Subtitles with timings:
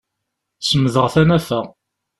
[0.61, 1.59] Semdeɣ tanafa.